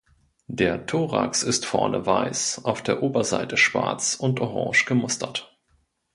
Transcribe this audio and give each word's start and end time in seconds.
Der 0.47 0.87
Thorax 0.87 1.43
ist 1.43 1.63
vorne 1.67 2.07
weiß, 2.07 2.65
auf 2.65 2.81
der 2.81 3.03
Oberseite 3.03 3.55
schwarz 3.55 4.15
und 4.15 4.39
orange 4.39 4.85
gemustert. 4.85 5.55